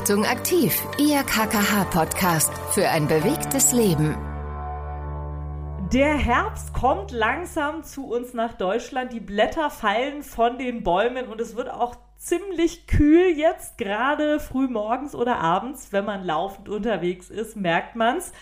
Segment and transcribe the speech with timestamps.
[0.00, 4.16] Achtung aktiv, Ihr KKH-Podcast für ein bewegtes Leben.
[5.92, 9.12] Der Herbst kommt langsam zu uns nach Deutschland.
[9.12, 14.68] Die Blätter fallen von den Bäumen und es wird auch ziemlich kühl jetzt, gerade früh
[14.68, 18.32] morgens oder abends, wenn man laufend unterwegs ist, merkt man's.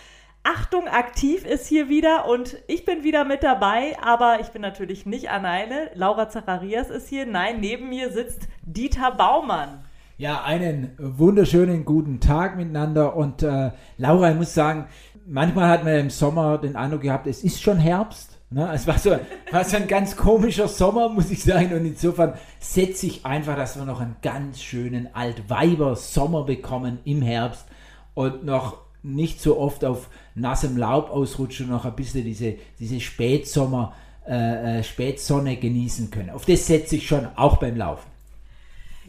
[0.45, 5.07] Achtung, aktiv ist hier wieder und ich bin wieder mit dabei, aber ich bin natürlich
[5.07, 5.91] nicht alleine.
[5.95, 7.27] Laura Zacharias ist hier.
[7.27, 9.85] Nein, neben mir sitzt Dieter Baumann.
[10.21, 13.15] Ja, einen wunderschönen guten Tag miteinander.
[13.15, 14.87] Und äh, Laura, ich muss sagen,
[15.25, 18.37] manchmal hat man im Sommer den Eindruck gehabt, es ist schon Herbst.
[18.51, 18.69] Ne?
[18.75, 19.11] Es war so,
[19.53, 21.73] war so ein ganz komischer Sommer, muss ich sagen.
[21.73, 27.67] Und insofern setze ich einfach, dass wir noch einen ganz schönen Altweiber-Sommer bekommen im Herbst
[28.15, 32.99] und noch nicht so oft auf nassem Laub ausrutschen und noch ein bisschen diese, diese
[32.99, 33.95] Spätsommer,
[34.27, 36.31] äh, äh Spätsonne genießen können.
[36.31, 38.18] Auf das setze ich schon auch beim Laufen.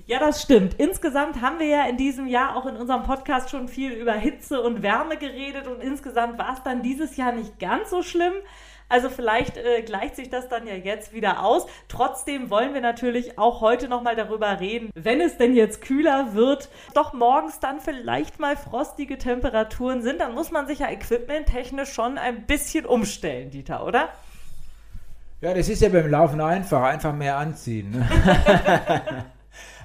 [0.10, 0.74] Ja, das stimmt.
[0.80, 4.60] Insgesamt haben wir ja in diesem Jahr auch in unserem Podcast schon viel über Hitze
[4.60, 8.34] und Wärme geredet und insgesamt war es dann dieses Jahr nicht ganz so schlimm.
[8.88, 11.68] Also vielleicht äh, gleicht sich das dann ja jetzt wieder aus.
[11.90, 16.70] Trotzdem wollen wir natürlich auch heute nochmal darüber reden, wenn es denn jetzt kühler wird,
[16.96, 22.18] doch morgens dann vielleicht mal frostige Temperaturen sind, dann muss man sich ja equipmenttechnisch schon
[22.18, 24.10] ein bisschen umstellen, Dieter, oder?
[25.42, 27.92] Ja, das ist ja beim Laufen einfach, einfach mehr anziehen.
[27.92, 29.26] Ne?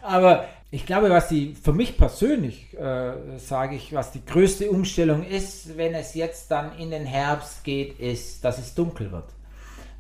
[0.05, 5.25] Aber ich glaube, was die, für mich persönlich, äh, sage ich, was die größte Umstellung
[5.25, 9.25] ist, wenn es jetzt dann in den Herbst geht, ist, dass es dunkel wird.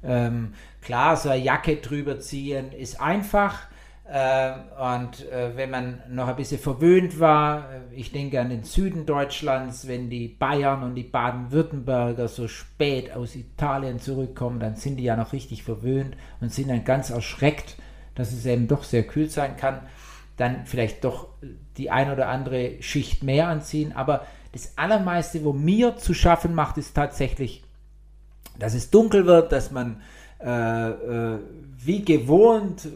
[0.05, 3.63] Ähm, klar, so eine Jacke drüber ziehen ist einfach.
[4.07, 4.53] Äh,
[4.99, 9.07] und äh, wenn man noch ein bisschen verwöhnt war, äh, ich denke an den Süden
[9.07, 15.05] Deutschlands, wenn die Bayern und die Baden-Württemberger so spät aus Italien zurückkommen, dann sind die
[15.05, 17.77] ja noch richtig verwöhnt und sind dann ganz erschreckt,
[18.15, 19.81] dass es eben doch sehr kühl sein kann,
[20.37, 21.29] dann vielleicht doch
[21.77, 23.93] die ein oder andere Schicht mehr anziehen.
[23.93, 27.62] Aber das Allermeiste, wo mir zu schaffen macht, ist tatsächlich,
[28.59, 30.01] dass es dunkel wird, dass man
[30.41, 31.39] äh, äh,
[31.79, 32.89] wie gewohnt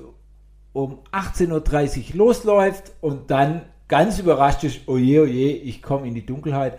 [0.73, 6.27] um 18.30 Uhr losläuft und dann ganz überrascht ist, oje, oje, ich komme in die
[6.27, 6.79] Dunkelheit.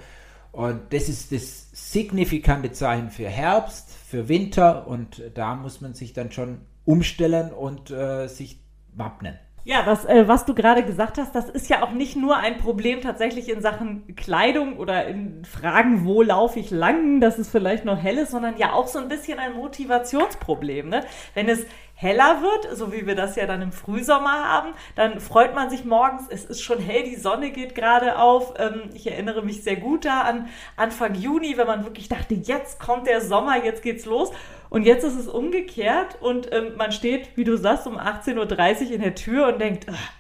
[0.52, 6.14] Und das ist das signifikante Zeichen für Herbst, für Winter und da muss man sich
[6.14, 8.60] dann schon umstellen und äh, sich
[8.94, 9.38] wappnen.
[9.66, 12.58] Ja, das, äh, was du gerade gesagt hast, das ist ja auch nicht nur ein
[12.58, 17.86] Problem tatsächlich in Sachen Kleidung oder in Fragen, wo laufe ich lang, dass es vielleicht
[17.86, 20.90] noch hell ist, sondern ja auch so ein bisschen ein Motivationsproblem.
[20.90, 21.04] Ne?
[21.34, 25.54] Wenn es heller wird, so wie wir das ja dann im Frühsommer haben, dann freut
[25.54, 28.54] man sich morgens, es ist schon hell, die Sonne geht gerade auf.
[28.58, 30.48] Ähm, ich erinnere mich sehr gut da an
[30.78, 34.32] Anfang Juni, wenn man wirklich dachte, jetzt kommt der Sommer, jetzt geht's los.
[34.70, 38.92] Und jetzt ist es umgekehrt und ähm, man steht, wie du sagst, um 18.30 Uhr
[38.92, 40.12] in der Tür und denkt, ach,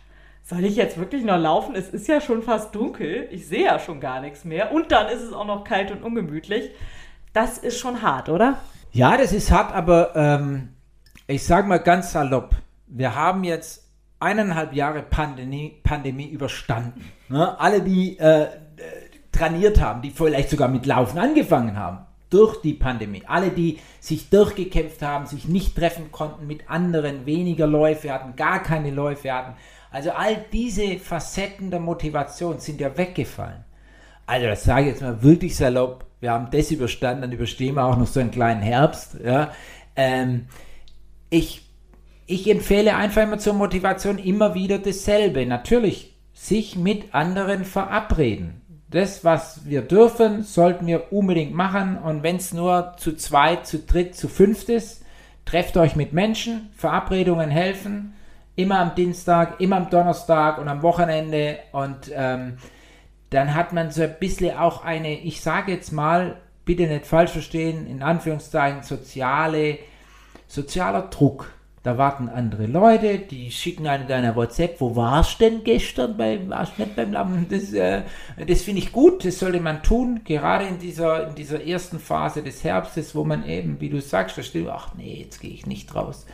[0.43, 1.75] soll ich jetzt wirklich noch laufen?
[1.75, 5.07] Es ist ja schon fast dunkel, ich sehe ja schon gar nichts mehr und dann
[5.07, 6.71] ist es auch noch kalt und ungemütlich.
[7.33, 8.57] Das ist schon hart, oder?
[8.91, 10.69] Ja, das ist hart, aber ähm,
[11.27, 12.55] ich sage mal ganz salopp,
[12.87, 13.87] wir haben jetzt
[14.19, 17.05] eineinhalb Jahre Pandemie, Pandemie überstanden.
[17.29, 17.59] Ne?
[17.59, 18.47] Alle, die äh,
[19.31, 23.23] trainiert haben, die vielleicht sogar mit Laufen angefangen haben, durch die Pandemie.
[23.25, 28.61] Alle, die sich durchgekämpft haben, sich nicht treffen konnten mit anderen, weniger Läufe hatten, gar
[28.61, 29.53] keine Läufe hatten.
[29.91, 33.63] Also all diese Facetten der Motivation sind ja weggefallen.
[34.27, 36.05] Also das sage ich jetzt mal wirklich salopp.
[36.19, 39.17] Wir haben das überstanden, dann überstehen wir auch noch so einen kleinen Herbst.
[39.23, 39.51] Ja.
[39.95, 40.45] Ähm,
[41.29, 41.67] ich,
[42.27, 45.45] ich empfehle einfach immer zur Motivation immer wieder dasselbe.
[45.45, 48.61] Natürlich, sich mit anderen verabreden.
[48.91, 51.97] Das, was wir dürfen, sollten wir unbedingt machen.
[51.97, 55.03] Und wenn es nur zu zweit, zu dritt, zu fünft ist,
[55.45, 56.69] trefft euch mit Menschen.
[56.75, 58.13] Verabredungen helfen.
[58.55, 61.59] Immer am Dienstag, immer am Donnerstag und am Wochenende.
[61.71, 62.57] Und ähm,
[63.29, 67.31] dann hat man so ein bisschen auch eine, ich sage jetzt mal, bitte nicht falsch
[67.31, 69.77] verstehen, in Anführungszeichen soziale
[70.47, 71.51] sozialer Druck.
[71.83, 76.95] Da warten andere Leute, die schicken einem deiner WhatsApp, wo warst denn gestern beim, nicht
[76.95, 77.45] beim Lamm?
[77.49, 78.03] Das, äh,
[78.45, 82.43] das finde ich gut, das sollte man tun, gerade in dieser, in dieser ersten Phase
[82.43, 85.65] des Herbstes, wo man eben, wie du sagst, da steht, ach nee, jetzt gehe ich
[85.65, 86.25] nicht raus.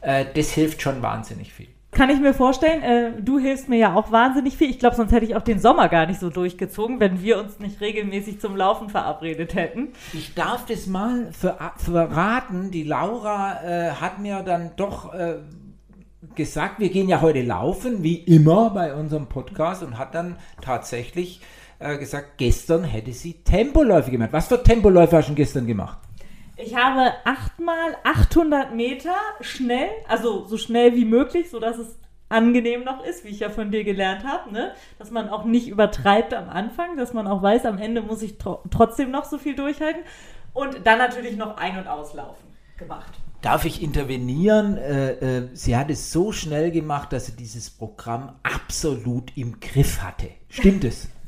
[0.00, 1.68] Äh, das hilft schon wahnsinnig viel.
[2.00, 2.82] Kann ich mir vorstellen.
[2.82, 4.70] Äh, du hilfst mir ja auch wahnsinnig viel.
[4.70, 7.58] Ich glaube, sonst hätte ich auch den Sommer gar nicht so durchgezogen, wenn wir uns
[7.58, 9.88] nicht regelmäßig zum Laufen verabredet hätten.
[10.14, 12.70] Ich darf das mal verraten.
[12.70, 15.40] Die Laura äh, hat mir dann doch äh,
[16.34, 21.42] gesagt, wir gehen ja heute laufen, wie immer bei unserem Podcast, und hat dann tatsächlich
[21.80, 24.30] äh, gesagt, gestern hätte sie Tempoläufe gemacht.
[24.32, 25.98] Was für Tempoläufe hast du gestern gemacht?
[26.62, 31.98] Ich habe achtmal 800 Meter schnell, also so schnell wie möglich, sodass es
[32.28, 34.72] angenehm noch ist, wie ich ja von dir gelernt habe, ne?
[34.98, 38.38] dass man auch nicht übertreibt am Anfang, dass man auch weiß, am Ende muss ich
[38.38, 40.02] tro trotzdem noch so viel durchhalten
[40.52, 42.46] und dann natürlich noch ein- und auslaufen
[42.78, 43.12] gemacht.
[43.42, 44.76] Darf ich intervenieren?
[44.76, 50.02] Äh, äh, sie hat es so schnell gemacht, dass sie dieses Programm absolut im Griff
[50.02, 50.28] hatte.
[50.48, 51.08] Stimmt es?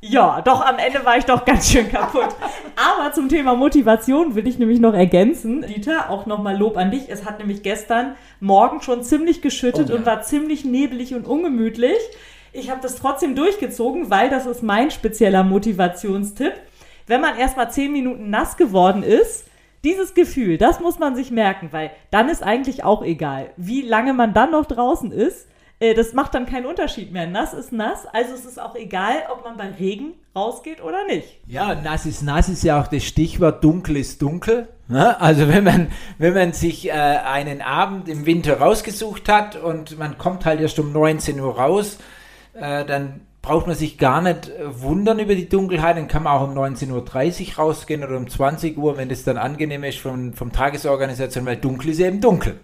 [0.00, 2.28] Ja, doch am Ende war ich doch ganz schön kaputt.
[2.76, 5.62] Aber zum Thema Motivation will ich nämlich noch ergänzen.
[5.62, 7.08] Dieter, auch nochmal Lob an dich.
[7.08, 9.98] Es hat nämlich gestern Morgen schon ziemlich geschüttet Oh ja.
[9.98, 11.96] und war ziemlich nebelig und ungemütlich.
[12.52, 16.52] Ich habe das trotzdem durchgezogen, weil das ist mein spezieller Motivationstipp.
[17.06, 19.46] Wenn man erstmal zehn Minuten nass geworden ist,
[19.84, 24.12] dieses Gefühl, das muss man sich merken, weil dann ist eigentlich auch egal, wie lange
[24.14, 25.46] man dann noch draußen ist.
[25.80, 27.26] Äh, Das macht dann keinen Unterschied mehr.
[27.26, 31.38] Nass ist nass, also es ist auch egal, ob man bei Regen rausgeht oder nicht.
[31.46, 34.68] Ja, nass ist nass ist ja auch das Stichwort, dunkel ist dunkel.
[34.88, 35.20] Ne?
[35.20, 35.88] Also wenn man,
[36.18, 40.78] wenn man sich äh, einen Abend im Winter rausgesucht hat und man kommt halt erst
[40.78, 41.98] um 19 Uhr raus,
[42.54, 46.32] äh, dann braucht man sich gar nicht äh, wundern über die Dunkelheit, dann kann man
[46.32, 46.92] auch um 19.30
[47.50, 51.56] Uhr rausgehen oder um 20 Uhr, wenn das dann angenehm ist vom, vom Tagesorganisation, weil
[51.56, 52.60] dunkel ist eben dunkel.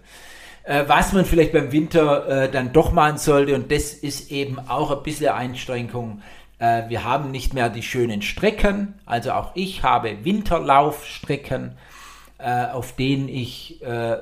[0.65, 4.59] Äh, was man vielleicht beim Winter äh, dann doch machen sollte, und das ist eben
[4.69, 6.23] auch ein bisschen Einschränkung,
[6.59, 11.77] äh, wir haben nicht mehr die schönen Strecken, also auch ich habe Winterlaufstrecken,
[12.39, 14.19] äh, auf denen ich äh,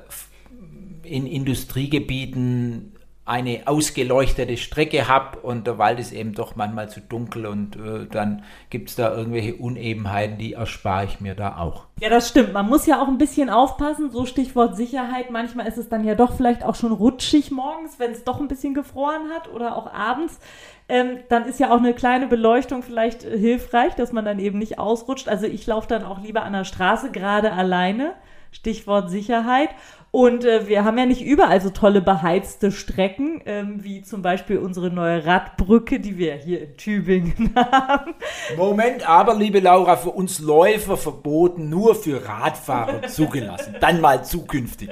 [1.02, 2.92] in Industriegebieten
[3.30, 8.06] eine ausgeleuchtete Strecke habe und der Wald ist eben doch manchmal zu dunkel und äh,
[8.10, 11.84] dann gibt es da irgendwelche Unebenheiten, die erspare ich mir da auch.
[12.00, 12.52] Ja, das stimmt.
[12.52, 14.10] Man muss ja auch ein bisschen aufpassen.
[14.10, 15.30] So Stichwort Sicherheit.
[15.30, 18.48] Manchmal ist es dann ja doch vielleicht auch schon rutschig morgens, wenn es doch ein
[18.48, 20.40] bisschen gefroren hat oder auch abends.
[20.88, 24.58] Ähm, dann ist ja auch eine kleine Beleuchtung vielleicht äh, hilfreich, dass man dann eben
[24.58, 25.28] nicht ausrutscht.
[25.28, 28.14] Also ich laufe dann auch lieber an der Straße, gerade alleine.
[28.50, 29.70] Stichwort Sicherheit.
[30.12, 34.58] Und äh, wir haben ja nicht überall so tolle beheizte Strecken, ähm, wie zum Beispiel
[34.58, 38.14] unsere neue Radbrücke, die wir hier in Tübingen haben.
[38.56, 43.76] Moment, aber liebe Laura, für uns Läufer verboten, nur für Radfahrer zugelassen.
[43.78, 44.90] Dann mal zukünftig.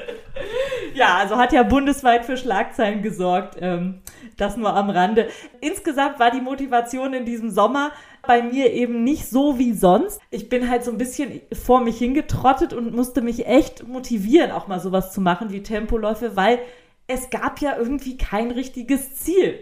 [0.94, 3.56] Ja, also hat ja bundesweit für Schlagzeilen gesorgt.
[3.60, 4.00] Ähm,
[4.36, 5.28] das nur am Rande.
[5.60, 7.92] Insgesamt war die Motivation in diesem Sommer
[8.26, 10.20] bei mir eben nicht so wie sonst.
[10.30, 14.68] Ich bin halt so ein bisschen vor mich hingetrottet und musste mich echt motivieren, auch
[14.68, 16.60] mal sowas zu machen wie Tempoläufe, weil
[17.06, 19.58] es gab ja irgendwie kein richtiges Ziel.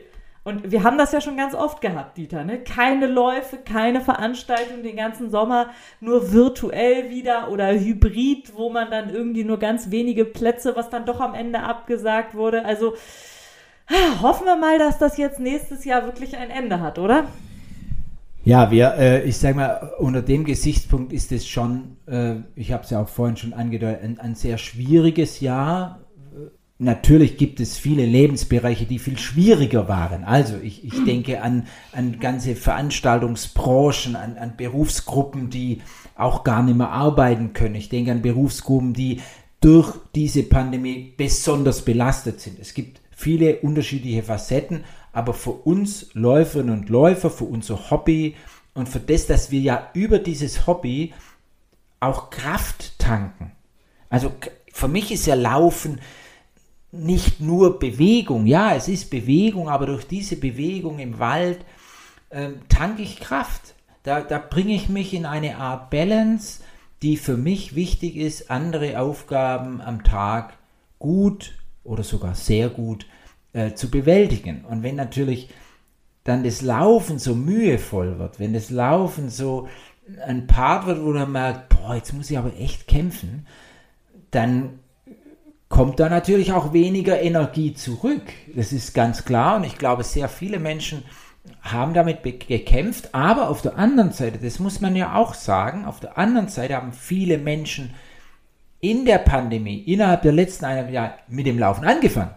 [0.46, 2.60] Und wir haben das ja schon ganz oft gehabt, Dieter, ne?
[2.60, 9.10] Keine Läufe, keine Veranstaltung den ganzen Sommer, nur virtuell wieder oder hybrid, wo man dann
[9.10, 12.64] irgendwie nur ganz wenige Plätze, was dann doch am Ende abgesagt wurde.
[12.64, 12.94] Also
[13.88, 17.24] ah, hoffen wir mal, dass das jetzt nächstes Jahr wirklich ein Ende hat, oder?
[18.44, 22.84] Ja, wir, äh, ich sag mal, unter dem Gesichtspunkt ist es schon, äh, ich habe
[22.84, 26.05] es ja auch vorhin schon angedeutet, ein, ein sehr schwieriges Jahr.
[26.78, 30.24] Natürlich gibt es viele Lebensbereiche, die viel schwieriger waren.
[30.24, 35.80] Also ich, ich denke an, an ganze Veranstaltungsbranchen, an, an Berufsgruppen, die
[36.16, 37.76] auch gar nicht mehr arbeiten können.
[37.76, 39.22] Ich denke an Berufsgruppen, die
[39.62, 42.58] durch diese Pandemie besonders belastet sind.
[42.58, 44.84] Es gibt viele unterschiedliche Facetten,
[45.14, 48.36] aber für uns Läuferinnen und Läufer, für unser Hobby
[48.74, 51.14] und für das, dass wir ja über dieses Hobby
[52.00, 53.52] auch Kraft tanken.
[54.10, 54.30] Also
[54.70, 56.00] für mich ist ja Laufen
[56.98, 58.46] nicht nur Bewegung.
[58.46, 61.58] Ja, es ist Bewegung, aber durch diese Bewegung im Wald
[62.30, 63.74] ähm, tanke ich Kraft.
[64.02, 66.62] Da, da bringe ich mich in eine Art Balance,
[67.02, 70.54] die für mich wichtig ist, andere Aufgaben am Tag
[70.98, 73.06] gut oder sogar sehr gut
[73.52, 74.64] äh, zu bewältigen.
[74.64, 75.48] Und wenn natürlich
[76.24, 79.68] dann das Laufen so mühevoll wird, wenn das Laufen so
[80.24, 83.46] ein Part wird, wo man merkt, boah, jetzt muss ich aber echt kämpfen,
[84.30, 84.80] dann
[85.68, 88.22] kommt da natürlich auch weniger Energie zurück.
[88.54, 91.02] Das ist ganz klar und ich glaube, sehr viele Menschen
[91.62, 96.00] haben damit gekämpft, aber auf der anderen Seite, das muss man ja auch sagen, auf
[96.00, 97.94] der anderen Seite haben viele Menschen
[98.80, 102.34] in der Pandemie, innerhalb der letzten eineinhalb Jahre mit dem Laufen angefangen.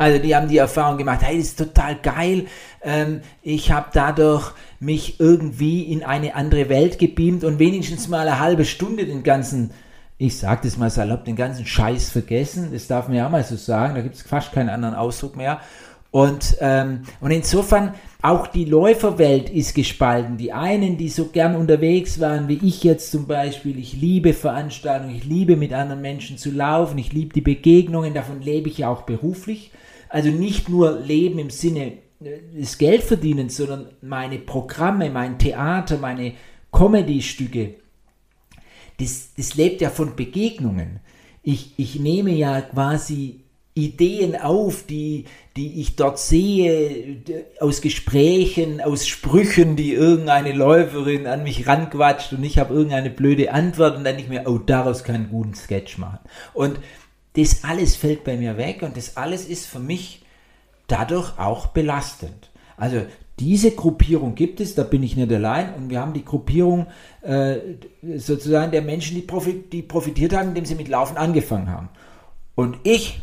[0.00, 2.46] Also die haben die Erfahrung gemacht, hey, das ist total geil.
[2.82, 8.40] Ähm, ich habe dadurch mich irgendwie in eine andere Welt gebeamt und wenigstens mal eine
[8.40, 9.72] halbe Stunde den ganzen,
[10.20, 12.68] ich sage das mal salopp, den ganzen Scheiß vergessen.
[12.74, 15.34] Das darf man ja auch mal so sagen, da gibt es fast keinen anderen Ausdruck
[15.34, 15.60] mehr.
[16.10, 20.36] Und, ähm, und insofern, auch die Läuferwelt ist gespalten.
[20.36, 25.16] Die einen, die so gern unterwegs waren, wie ich jetzt zum Beispiel, ich liebe Veranstaltungen,
[25.16, 28.90] ich liebe mit anderen Menschen zu laufen, ich liebe die Begegnungen, davon lebe ich ja
[28.90, 29.70] auch beruflich.
[30.10, 36.34] Also nicht nur Leben im Sinne äh, des Geldverdienens, sondern meine Programme, mein Theater, meine
[36.72, 37.76] Comedy-Stücke,
[39.00, 41.00] das, das lebt ja von Begegnungen.
[41.42, 43.40] Ich, ich nehme ja quasi
[43.74, 45.24] Ideen auf, die,
[45.56, 47.22] die ich dort sehe,
[47.60, 53.52] aus Gesprächen, aus Sprüchen, die irgendeine Läuferin an mich ranquatscht und ich habe irgendeine blöde
[53.52, 56.18] Antwort und dann denke ich mir, oh, daraus kann einen guten Sketch machen.
[56.52, 56.78] Und
[57.36, 60.22] das alles fällt bei mir weg und das alles ist für mich
[60.88, 62.50] dadurch auch belastend.
[62.76, 63.06] Also
[63.40, 66.86] diese Gruppierung gibt es, da bin ich nicht allein und wir haben die Gruppierung
[67.22, 67.56] äh,
[68.16, 71.88] sozusagen der Menschen, die, profit, die profitiert haben, indem sie mit Laufen angefangen haben.
[72.54, 73.20] Und ich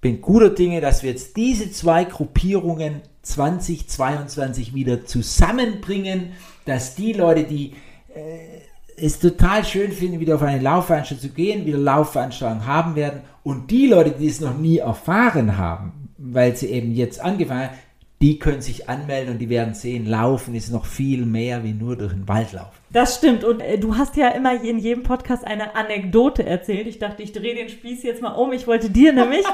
[0.00, 6.32] bin guter Dinge, dass wir jetzt diese zwei Gruppierungen 2022 wieder zusammenbringen,
[6.64, 7.74] dass die Leute, die
[8.14, 8.62] äh,
[8.96, 13.70] es total schön finden, wieder auf eine Laufveranstaltung zu gehen, wieder Laufveranstaltungen haben werden und
[13.70, 17.78] die Leute, die es noch nie erfahren haben, weil sie eben jetzt angefangen haben,
[18.20, 21.96] die können sich anmelden und die werden sehen, Laufen ist noch viel mehr wie nur
[21.96, 22.76] durch den Wald laufen.
[22.90, 23.44] Das stimmt.
[23.44, 26.88] Und äh, du hast ja immer in jedem Podcast eine Anekdote erzählt.
[26.88, 28.52] Ich dachte, ich drehe den Spieß jetzt mal um.
[28.52, 29.44] Ich wollte dir nämlich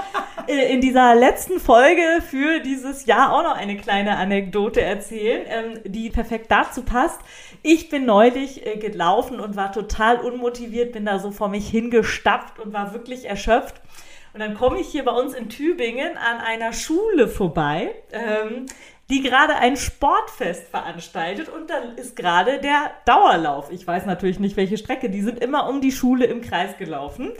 [0.47, 5.80] äh, in dieser letzten Folge für dieses Jahr auch noch eine kleine Anekdote erzählen, ähm,
[5.85, 7.21] die perfekt dazu passt.
[7.62, 12.59] Ich bin neulich äh, gelaufen und war total unmotiviert, bin da so vor mich hingestapft
[12.61, 13.75] und war wirklich erschöpft.
[14.34, 18.66] Und dann komme ich hier bei uns in Tübingen an einer Schule vorbei, ähm,
[19.08, 23.70] die gerade ein Sportfest veranstaltet und dann ist gerade der Dauerlauf.
[23.70, 25.08] Ich weiß natürlich nicht, welche Strecke.
[25.08, 27.32] Die sind immer um die Schule im Kreis gelaufen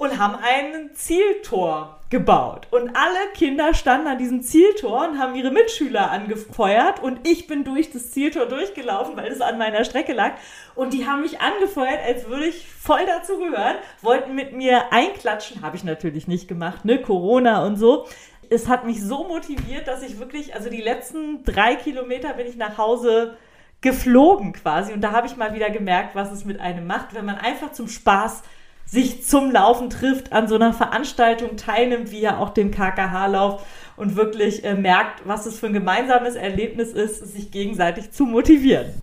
[0.00, 2.66] und haben ein Zieltor gebaut.
[2.70, 7.02] Und alle Kinder standen an diesem Zieltor und haben ihre Mitschüler angefeuert.
[7.02, 10.32] Und ich bin durch das Zieltor durchgelaufen, weil es an meiner Strecke lag.
[10.74, 15.60] Und die haben mich angefeuert, als würde ich voll dazu gehören, wollten mit mir einklatschen.
[15.60, 17.02] Habe ich natürlich nicht gemacht, ne?
[17.02, 18.06] Corona und so.
[18.48, 22.56] Es hat mich so motiviert, dass ich wirklich, also die letzten drei Kilometer bin ich
[22.56, 23.36] nach Hause
[23.82, 24.94] geflogen quasi.
[24.94, 27.72] Und da habe ich mal wieder gemerkt, was es mit einem macht, wenn man einfach
[27.72, 28.42] zum Spaß
[28.90, 33.64] sich zum Laufen trifft, an so einer Veranstaltung teilnimmt, wie ja auch dem KKH-Lauf
[33.96, 39.00] und wirklich äh, merkt, was es für ein gemeinsames Erlebnis ist, sich gegenseitig zu motivieren.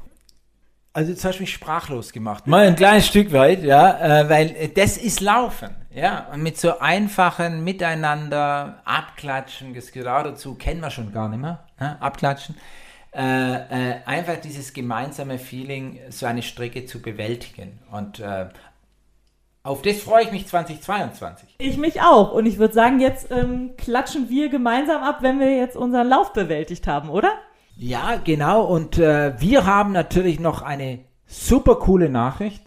[0.92, 2.48] Also jetzt hast du mich sprachlos gemacht.
[2.48, 6.58] Mal ein kleines Stück weit, ja, äh, weil äh, das ist Laufen, ja, und mit
[6.58, 12.02] so einfachen Miteinander, Abklatschen, das dazu kennen wir schon gar nicht mehr, ne?
[12.02, 12.56] Abklatschen.
[13.14, 17.80] Äh, äh, einfach dieses gemeinsame Feeling, so eine Strecke zu bewältigen.
[17.92, 18.50] Und äh,
[19.68, 21.56] auf das freue ich mich 2022.
[21.58, 22.32] Ich mich auch.
[22.32, 26.32] Und ich würde sagen, jetzt ähm, klatschen wir gemeinsam ab, wenn wir jetzt unseren Lauf
[26.32, 27.34] bewältigt haben, oder?
[27.76, 28.64] Ja, genau.
[28.64, 32.64] Und äh, wir haben natürlich noch eine super coole Nachricht.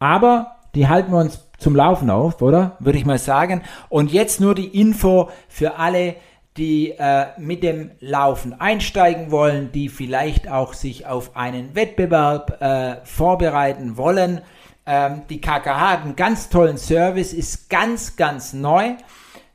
[0.00, 2.76] Aber die halten wir uns zum Laufen auf, oder?
[2.80, 3.62] Würde ich mal sagen.
[3.88, 6.16] Und jetzt nur die Info für alle,
[6.56, 12.96] die äh, mit dem Laufen einsteigen wollen, die vielleicht auch sich auf einen Wettbewerb äh,
[13.04, 14.40] vorbereiten wollen.
[14.86, 18.96] Ähm, die KKH hat einen ganz tollen Service, ist ganz, ganz neu.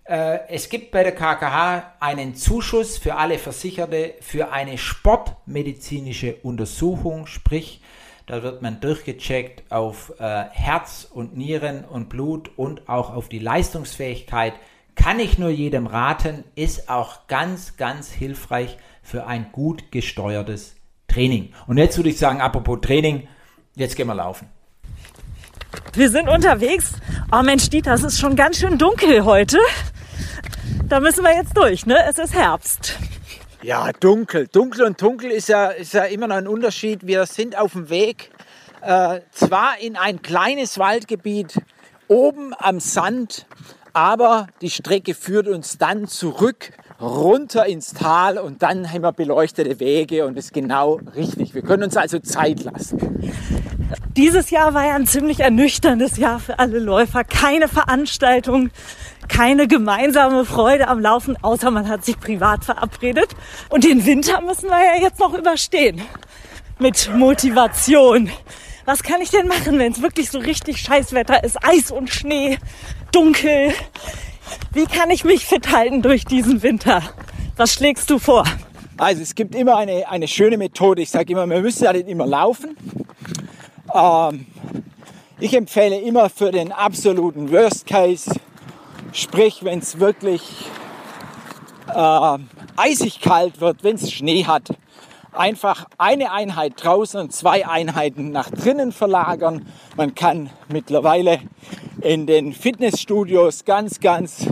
[0.05, 7.25] Äh, es gibt bei der KKH einen Zuschuss für alle Versicherte für eine sportmedizinische Untersuchung,
[7.25, 7.81] sprich,
[8.27, 13.39] da wird man durchgecheckt auf äh, Herz und Nieren und Blut und auch auf die
[13.39, 14.53] Leistungsfähigkeit.
[14.95, 20.75] Kann ich nur jedem raten, ist auch ganz, ganz hilfreich für ein gut gesteuertes
[21.07, 21.53] Training.
[21.67, 23.27] Und jetzt würde ich sagen, apropos Training,
[23.75, 24.49] jetzt gehen wir laufen.
[25.95, 26.91] Wir sind unterwegs.
[27.31, 29.57] Oh Mensch, Dieter, es ist schon ganz schön dunkel heute.
[30.89, 31.97] Da müssen wir jetzt durch, ne?
[32.09, 32.97] Es ist Herbst.
[33.61, 34.47] Ja, dunkel.
[34.47, 37.07] Dunkel und dunkel ist ja, ist ja immer noch ein Unterschied.
[37.07, 38.29] Wir sind auf dem Weg
[38.81, 41.61] äh, zwar in ein kleines Waldgebiet
[42.09, 43.45] oben am Sand,
[43.93, 46.73] aber die Strecke führt uns dann zurück
[47.05, 51.53] runter ins Tal und dann haben wir beleuchtete Wege und ist genau richtig.
[51.53, 53.33] Wir können uns also Zeit lassen.
[54.17, 57.23] Dieses Jahr war ja ein ziemlich ernüchterndes Jahr für alle Läufer.
[57.23, 58.71] Keine Veranstaltung,
[59.27, 63.35] keine gemeinsame Freude am Laufen, außer man hat sich privat verabredet.
[63.69, 66.01] Und den Winter müssen wir ja jetzt noch überstehen.
[66.79, 68.29] Mit Motivation.
[68.85, 71.57] Was kann ich denn machen, wenn es wirklich so richtig Scheißwetter ist?
[71.63, 72.57] Eis und Schnee,
[73.11, 73.73] dunkel.
[74.71, 77.01] Wie kann ich mich fit halten durch diesen Winter?
[77.57, 78.43] Was schlägst du vor?
[78.97, 81.01] Also es gibt immer eine, eine schöne Methode.
[81.01, 82.77] Ich sage immer, wir müssen ja nicht immer laufen.
[83.93, 84.45] Ähm,
[85.39, 88.31] ich empfehle immer für den absoluten Worst Case,
[89.11, 90.41] sprich wenn es wirklich
[91.93, 92.37] äh,
[92.77, 94.69] eisig kalt wird, wenn es Schnee hat,
[95.37, 99.65] einfach eine Einheit draußen und zwei Einheiten nach drinnen verlagern.
[99.95, 101.39] Man kann mittlerweile
[102.01, 104.47] in den Fitnessstudios ganz, ganz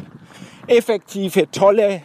[0.68, 2.02] effektive, tolle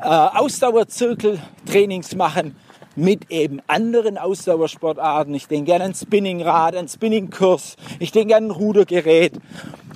[0.00, 2.56] äh, Ausdauerzirkeltrainings machen
[2.96, 5.34] mit eben anderen Ausdauersportarten.
[5.34, 9.32] Ich denke an ein Spinningrad, ein Spinningkurs, ich denke an ein Rudergerät.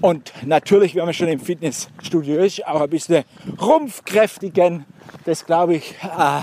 [0.03, 3.25] Und natürlich, wenn man schon im Fitnessstudio ist, auch ein bisschen
[3.61, 4.85] rumpfkräftigen.
[5.25, 6.41] Das glaube ich, äh,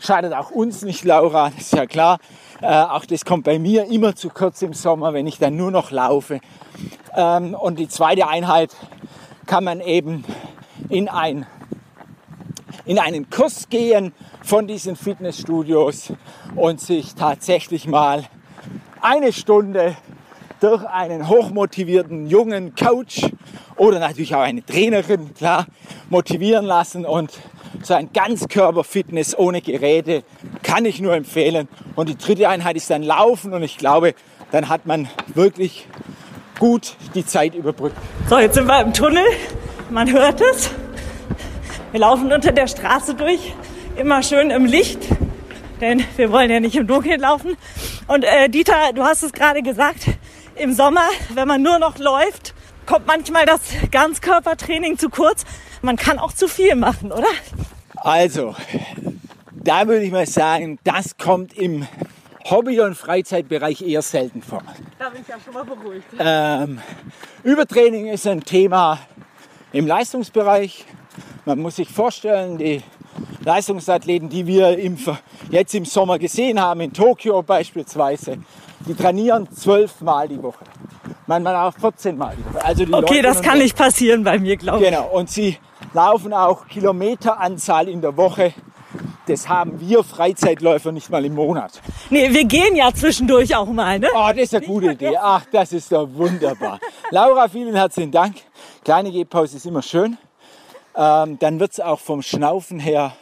[0.00, 2.18] schadet auch uns nicht, Laura, das ist ja klar.
[2.62, 5.70] Äh, auch das kommt bei mir immer zu kurz im Sommer, wenn ich dann nur
[5.70, 6.40] noch laufe.
[7.16, 8.74] Ähm, und die zweite Einheit
[9.46, 10.24] kann man eben
[10.88, 11.46] in, ein,
[12.84, 16.12] in einen Kurs gehen von diesen Fitnessstudios
[16.54, 18.24] und sich tatsächlich mal
[19.00, 19.96] eine Stunde
[20.64, 23.26] durch einen hochmotivierten jungen Coach
[23.76, 25.66] oder natürlich auch eine Trainerin, klar,
[26.08, 27.32] motivieren lassen und
[27.82, 30.22] so ein Ganzkörperfitness ohne Geräte
[30.62, 31.68] kann ich nur empfehlen.
[31.96, 34.14] Und die dritte Einheit ist dann Laufen und ich glaube,
[34.52, 35.86] dann hat man wirklich
[36.58, 37.98] gut die Zeit überbrückt.
[38.30, 39.24] So, jetzt sind wir im Tunnel.
[39.90, 40.70] Man hört es.
[41.90, 43.52] Wir laufen unter der Straße durch,
[43.96, 45.00] immer schön im Licht,
[45.82, 47.54] denn wir wollen ja nicht im Dunkeln laufen.
[48.06, 50.06] Und äh, Dieter, du hast es gerade gesagt,
[50.56, 52.54] im Sommer, wenn man nur noch läuft,
[52.86, 55.44] kommt manchmal das Ganzkörpertraining zu kurz.
[55.82, 57.28] Man kann auch zu viel machen, oder?
[57.96, 58.54] Also,
[59.52, 61.86] da würde ich mal sagen, das kommt im
[62.50, 64.62] Hobby- und Freizeitbereich eher selten vor.
[64.98, 66.06] Da bin ich ja schon mal beruhigt.
[66.18, 66.80] Ähm,
[67.42, 68.98] Übertraining ist ein Thema
[69.72, 70.84] im Leistungsbereich.
[71.46, 72.82] Man muss sich vorstellen, die
[73.44, 74.96] Leistungsathleten, die wir im,
[75.50, 78.38] jetzt im Sommer gesehen haben, in Tokio beispielsweise,
[78.86, 80.64] die trainieren zwölfmal die Woche.
[81.26, 82.64] Manchmal auch 14 Mal die Woche.
[82.64, 84.90] Also die okay, Leute das kann nicht passieren bei mir, glaube ich.
[84.90, 85.58] Genau, und sie
[85.92, 88.52] laufen auch Kilometeranzahl in der Woche.
[89.26, 91.80] Das haben wir Freizeitläufer nicht mal im Monat.
[92.10, 94.08] Nee, wir gehen ja zwischendurch auch mal, ne?
[94.14, 95.16] Oh, das ist eine gute Idee.
[95.18, 96.78] Ach, das ist doch wunderbar.
[97.10, 98.36] Laura, vielen herzlichen Dank.
[98.84, 100.18] Kleine Gehpause ist immer schön.
[100.96, 103.16] Ähm, dann wird es auch vom Schnaufen her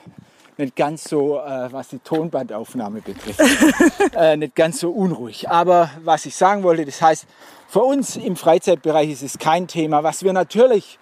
[0.58, 3.40] nicht ganz so, äh, was die Tonbandaufnahme betrifft,
[4.16, 5.48] äh, nicht ganz so unruhig.
[5.48, 7.26] Aber was ich sagen wollte, das heißt,
[7.68, 10.02] für uns im Freizeitbereich ist es kein Thema.
[10.02, 10.98] Was wir natürlich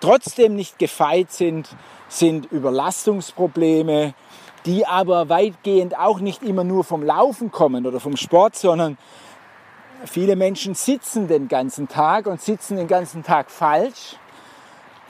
[0.00, 1.68] trotzdem nicht gefeit sind,
[2.08, 4.14] sind Überlastungsprobleme,
[4.64, 8.96] die aber weitgehend auch nicht immer nur vom Laufen kommen oder vom Sport, sondern
[10.04, 14.16] viele Menschen sitzen den ganzen Tag und sitzen den ganzen Tag falsch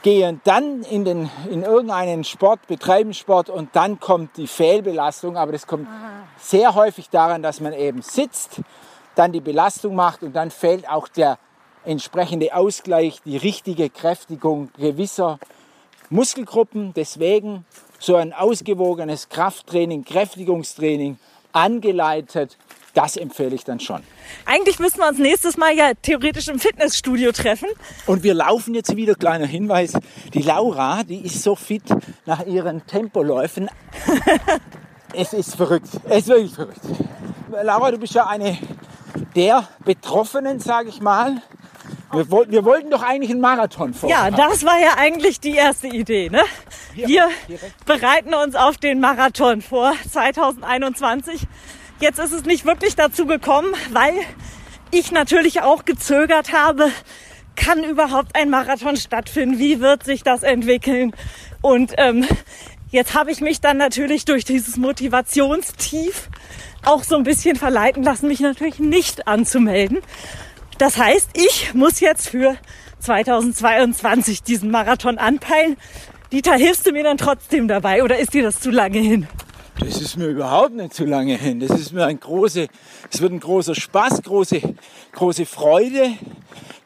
[0.03, 5.37] gehen dann in, den, in irgendeinen Sport, betreiben Sport und dann kommt die Fehlbelastung.
[5.37, 5.89] Aber das kommt
[6.39, 8.61] sehr häufig daran, dass man eben sitzt,
[9.15, 11.39] dann die Belastung macht und dann fehlt auch der
[11.85, 15.39] entsprechende Ausgleich, die richtige Kräftigung gewisser
[16.11, 16.93] Muskelgruppen.
[16.95, 17.65] Deswegen
[17.99, 21.19] so ein ausgewogenes Krafttraining, Kräftigungstraining
[21.53, 22.59] angeleitet
[22.95, 24.03] das empfehle ich dann schon.
[24.45, 27.69] Eigentlich müssen wir uns nächstes Mal ja theoretisch im Fitnessstudio treffen.
[28.07, 29.95] Und wir laufen jetzt wieder, kleiner Hinweis,
[30.35, 31.85] die Laura, die ist so fit
[32.27, 33.71] nach ihren Tempoläufen.
[35.15, 36.81] es ist verrückt, es ist wirklich verrückt.
[37.63, 38.59] Laura, du bist ja eine
[39.35, 41.43] der Betroffenen, sage ich mal.
[42.13, 44.11] Wir, wir, wollten doch eigentlich einen Marathon vor.
[44.11, 46.29] Ja, das war ja eigentlich die erste Idee.
[46.29, 46.43] Ne?
[46.95, 47.29] Wir
[47.87, 51.47] bereiten uns auf den Marathon vor 2021.
[52.03, 54.13] Jetzt ist es nicht wirklich dazu gekommen, weil
[54.91, 56.91] ich natürlich auch gezögert habe,
[57.55, 59.61] kann überhaupt ein Marathon stattfinden?
[59.61, 61.13] Wie wird sich das entwickeln?
[61.61, 62.27] Und ähm,
[62.91, 66.29] jetzt habe ich mich dann natürlich durch dieses Motivationstief
[66.85, 69.99] auch so ein bisschen verleiten lassen, mich natürlich nicht anzumelden.
[70.79, 72.57] Das heißt, ich muss jetzt für
[72.99, 75.77] 2022 diesen Marathon anpeilen.
[76.33, 79.29] Dieter, hilfst du mir dann trotzdem dabei oder ist dir das zu lange hin?
[79.79, 81.61] Das ist mir überhaupt nicht zu lange hin.
[81.61, 82.69] Das ist mir ein große,
[83.11, 84.61] es wird ein großer Spaß, große,
[85.13, 86.13] große Freude,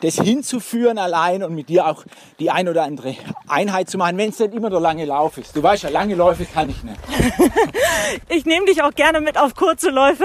[0.01, 2.05] das hinzuführen allein und mit dir auch
[2.39, 3.17] die ein oder andere
[3.49, 5.57] Einheit zu machen, wenn es nicht immer der lange Lauf ist.
[5.57, 6.99] Du weißt ja, lange Läufe kann ich nicht.
[8.29, 10.25] ich nehme dich auch gerne mit auf kurze Läufe.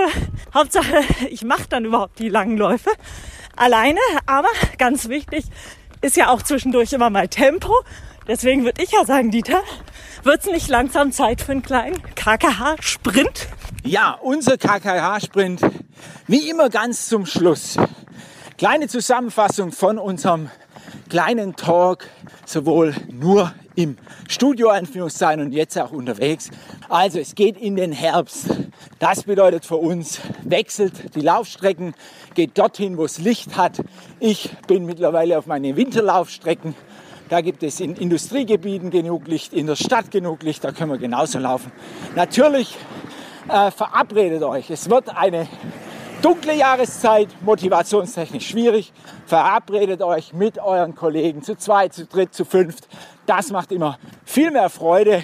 [0.53, 2.91] Hauptsache, ich mache dann überhaupt die langen Läufe
[3.55, 3.99] alleine.
[4.25, 5.45] Aber ganz wichtig
[6.01, 7.73] ist ja auch zwischendurch immer mal Tempo.
[8.27, 9.61] Deswegen würde ich ja sagen, Dieter,
[10.23, 13.47] wird es nicht langsam Zeit für einen kleinen KKH-Sprint?
[13.83, 15.61] Ja, unser KKH-Sprint,
[16.27, 17.77] wie immer ganz zum Schluss.
[18.57, 20.49] Kleine Zusammenfassung von unserem
[21.09, 22.07] kleinen Talk,
[22.45, 23.97] sowohl nur im
[24.29, 26.51] Studio Anführungszeichen und jetzt auch unterwegs.
[26.89, 28.47] Also es geht in den Herbst.
[28.99, 31.95] Das bedeutet für uns, wechselt die Laufstrecken,
[32.35, 33.81] geht dorthin, wo es Licht hat.
[34.19, 36.75] Ich bin mittlerweile auf meine Winterlaufstrecken
[37.31, 40.97] da gibt es in Industriegebieten genug Licht, in der Stadt genug Licht, da können wir
[40.97, 41.71] genauso laufen.
[42.13, 42.77] Natürlich
[43.47, 45.47] äh, verabredet euch, es wird eine
[46.21, 48.91] dunkle Jahreszeit, motivationstechnisch schwierig.
[49.27, 52.89] Verabredet euch mit euren Kollegen zu zweit, zu dritt, zu fünft.
[53.25, 55.23] Das macht immer viel mehr Freude.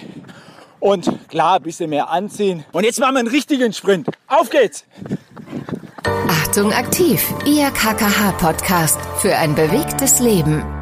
[0.80, 2.64] Und klar, ein bisschen mehr anziehen.
[2.72, 4.08] Und jetzt machen wir einen richtigen Sprint.
[4.28, 4.86] Auf geht's!
[6.26, 10.77] Achtung aktiv, Ihr KKH-Podcast für ein bewegtes Leben.